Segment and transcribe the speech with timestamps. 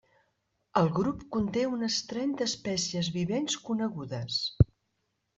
[0.79, 4.39] El grup conté unes trenta espècies vivents conegudes.